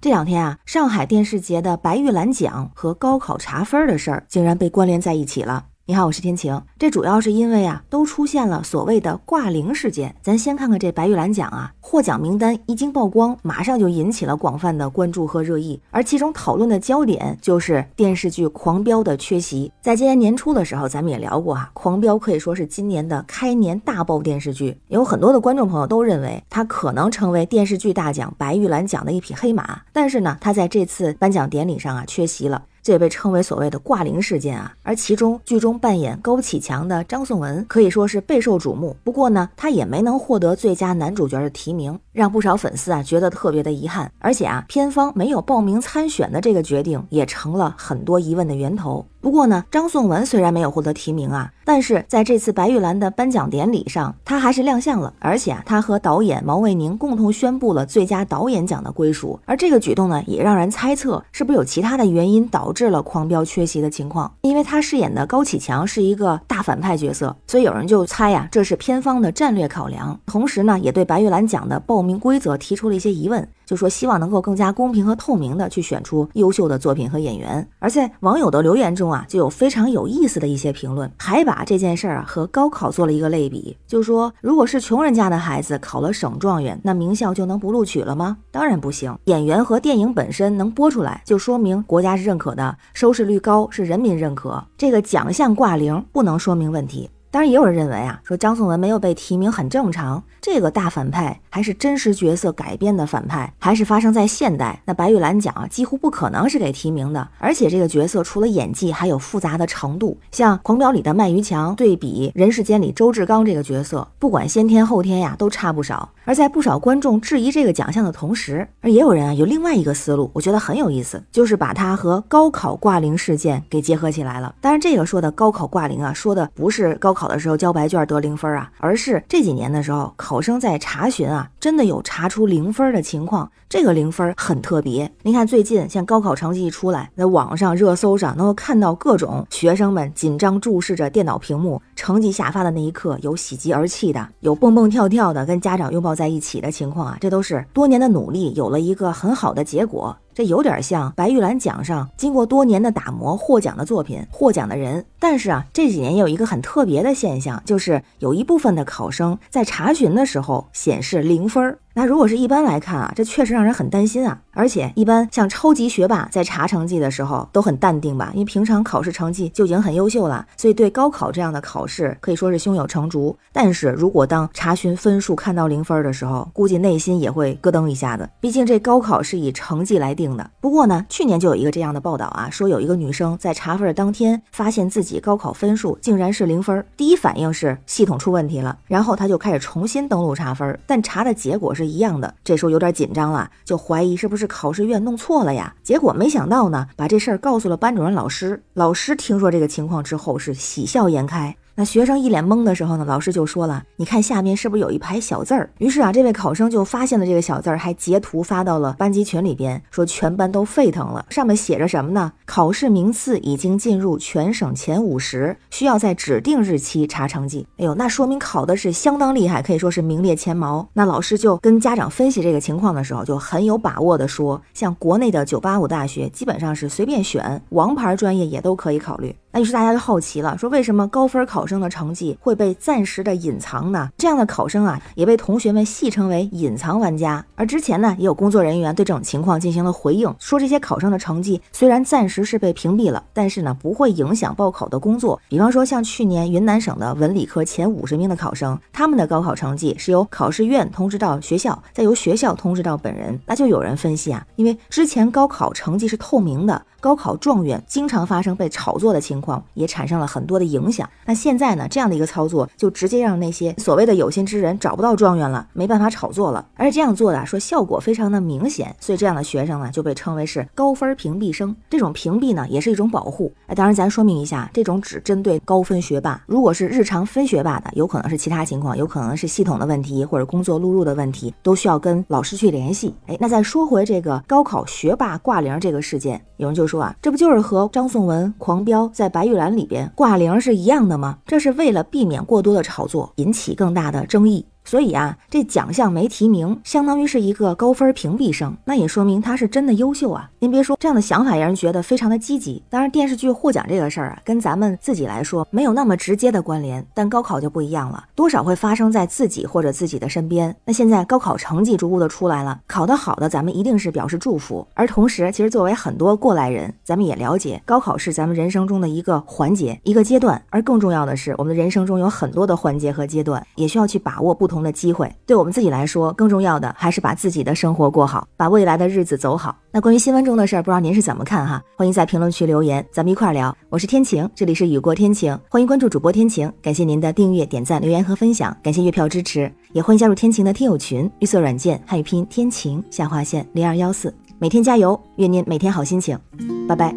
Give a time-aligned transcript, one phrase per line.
[0.00, 5.66] 这两天啊，上海电视节的白玉兰奖和高考查分的事儿竟然被关联在一起了。
[5.90, 6.60] 你好，我是天晴。
[6.78, 10.14] 这主要是因为啊，都出现了所谓的挂零事件。
[10.20, 15.80] 咱先看看这白玉兰奖啊，获奖名单一经曝光，马上就引起了广泛的关注和热议。
[15.90, 19.72] 而其中讨论的焦点就是电视剧《狂飙》的缺席。
[19.80, 24.76] 在今年年初的时候，咱们也聊过啊，《狂飙》可以说是今年的开年大爆电视剧。
[24.88, 29.80] 有很多的观众朋友都认为它可能成为电视剧大奖白玉兰奖的一匹黑马。
[29.90, 32.62] 但是呢，它在这次颁奖典礼上啊缺席了。
[32.88, 38.96] 这也被称为所谓的挂零事件啊，而其中剧中扮演高启强的张颂文可以说是备受瞩目。
[39.04, 44.10] 不过呢，他也没能获得最佳男主角的提名，让不少粉丝啊觉得特别的遗憾。
[44.20, 49.04] 而且啊，片方没有报名参选的这个决定，也成了很多疑问的源头。
[49.20, 59.38] 不过呢，张颂文虽然没有获得提名啊，但是在这次白玉兰的颁奖典礼上，他还是亮相了，而且啊，他和导演毛卫宁共同宣布了最佳导演奖的归属。
[59.44, 64.32] 而这个举动呢，也让人猜测是不是有其他的原因导致了狂飙缺席的情况。
[64.42, 70.18] 因为他饰演的高启强是一个大反派角色，所以有人就猜呀，这是片方的战略考量。
[70.26, 73.46] 同时呢，也对白玉兰奖的报名规则提出了一些疑问。
[73.68, 88.38] 就说希望能够更加公平和透明的去选出优秀的作品和演员，而在网友的留言中啊，就有非常有意思的一些评论，还把这件事儿啊和高考做了一个类比，就说如果是穷人家的孩子考了省状元，那名校就能不录取了吗？
[88.50, 89.14] 当然不行。
[89.24, 97.10] 演员和电影本身能播出来，就说明国家是认可的，收视率高是人民认可，这个奖项挂零不能说明问题。
[97.30, 100.22] 当然，也有人认为啊，说张颂文没有被提名很正常。
[100.40, 104.80] 这个大反派还是真实角色改编的反派，还是发生在现代？
[104.86, 107.28] 那白玉兰奖啊，几乎不可能是给提名的。
[107.38, 110.16] 而且这个角色除了演技，还有复杂的程度。
[110.32, 116.08] 像《狂飙》里的麦于强，对比《人世间》里周志刚这个角色，不管先天后天呀，都差不少。
[116.24, 124.54] 而在不少观众质疑这个奖项的同时，而也有人啊有另外一个思路，我觉得很有意思，就是把它和高考挂零事件给结合起来了。
[124.60, 133.50] 当然，这个说的高考挂零啊，说的不是高考的时候交白卷得零分啊，而是这几年的时候，考生在查询啊，真的有查出零分的情况。
[133.68, 135.10] 这个零分很特别。
[135.22, 150.16] 您看最近像高考成绩一出来，在网上热搜上能够看到各种学生们紧张注视着电脑屏幕，成绩下发的那一刻，有喜极而泣的，有蹦蹦跳跳的，跟家长拥抱在一起的情况啊，这都是多年的努力有了一个很好的结果。
[150.32, 155.04] 这有点像白玉兰奖上经过多年的打磨获奖的作品，获奖的人。
[155.18, 161.78] 但是啊，这几年有一个很特别的现象，就是有一部分的考生在查询的时候显示零分儿。
[161.94, 164.38] 那如果是一般来看啊，这确实让人很担心啊。
[164.52, 173.36] 而且一般像超级学霸在查成绩的时候都很淡定吧，因为平常考试成绩就已经很优秀了，所以对高考这样的考试可以说是胸有成竹。
[173.52, 178.28] 但是如果当查询分数看到零分的时候，估计内心也会咯噔一下子。
[178.40, 180.48] 毕竟这高考是以成绩来定的。
[180.60, 191.88] 不过呢，去年就有一个这样的报道啊，说有一个女生在查分的当天发现自己高考分数竟然是零分，第一反应是系统出问题了，然后他就开始重新登录查分，但查的结果是。
[191.88, 195.74] 一样的，这时候有点紧张了，就怀疑是不是考试院弄错了呀？
[195.82, 198.62] 结果没想到呢，把这事儿告诉了班主任老师。
[198.74, 201.56] 老师听说这个情况之后是喜笑颜开。
[201.78, 211.24] 那学生一脸懵的时候呢，老师就说了：“你看下面是不是有一排小字儿？”于是啊，这位考生就发现了这个小字儿，还截图发到了班级群里边，说全班都沸腾了。
[211.30, 212.32] 上面写着什么呢？
[212.46, 217.64] 考试名次已经进入全省前五十，需要在指定日期查成绩。
[217.76, 220.84] 哎呦，那说明考的是相当厉害，可以说是名列前茅。
[220.94, 229.32] 那老师就跟家长分析这个情况的时候，就很有把握的说，像国内的九八五大学基本上是随便选，王牌专业也都可以考虑。
[229.50, 234.10] 那于是大家就好奇了，说为什么高分考生的成绩会被暂时的隐藏呢？
[234.18, 237.44] 这样的考生啊，也被同学们戏称为“隐藏玩家”。
[237.56, 245.40] 而之前呢，也有工作人员对这种情况进行了回应，说这些考生的成绩虽然暂时是被屏蔽了，但是呢，不会影响报考的工作。
[245.48, 253.38] 比方说，像去年云南省的文理科前五十名的考生，他们的高考成绩是由考试院通知到学校，再由学校通知到本人。
[253.46, 256.82] 那就有人分析啊，因为之前高考成绩是透明的。
[257.00, 261.08] 高考状元经常发生被炒作的情情况，也产生了很多的影响。
[261.24, 266.66] 那现在呢，这样的一个操作就直接让那些所谓的有心之人找不到状元了，没办法炒作了。
[266.74, 271.74] 而且这样做的说效果非常的明显，所以这样的学生呢就被称为是高分屏蔽生。
[271.88, 273.52] 这种屏蔽呢也是一种保护。
[273.68, 276.42] 哎，当然咱说明一下，这种只针对高分学霸。
[276.46, 283.14] 如果是日常分学霸的，有可能是其他情况，有可能是系统的问题或者工作录入的问题，都需要跟老师去联系。
[283.26, 291.38] 哎，那再说回这个高考学霸挂零这个事件，有人就说啊，这不就是和张颂文狂飙在白玉兰里边挂零是一样的吗？
[291.46, 294.66] 这是为了避免过多的炒作，引起更大的争议。
[294.88, 300.50] 所以啊，这奖项没提名，相当于是一个高分屏蔽生，那也说明他是真的优秀啊。
[300.60, 302.82] 您别说，这样的想法让人觉得非常的积极。
[302.88, 310.74] 当然，电视剧获奖这个事儿啊，跟咱们自己来说没有那么直接的关联，但高考就不一样了，多少会发生在自己或者自己的身边。
[310.86, 314.86] 那现在高考成绩逐步的出来了，考得好的咱们一定是表示祝福。
[314.94, 320.62] 而同时，其实作为很多过来人，咱们也了解，高考是咱们人生中的一个环节、一个阶段。
[320.70, 325.28] 而更重要的是，我们的人生中有很多的环节和阶段，也需要去把握不同同的机会。
[325.44, 329.76] 对我们自己来说，更重要的还是把自己的生活过好，把未来的日子走好。
[329.90, 331.82] 那关于新闻中的事儿，不知道您是怎么看哈？
[331.96, 333.76] 欢迎在评论区留言，咱们一块儿聊。
[333.88, 336.72] 我是天晴，这里是雨过天晴，欢迎关注主播天晴。
[336.80, 346.38] 感谢您的订阅、点赞、留言和分享，感谢月票支持，也欢迎加入天晴的听友群，绿色软件汉语拼音天晴下划线零二幺四，每天加油，愿您每天好心情，
[346.86, 347.14] 拜拜。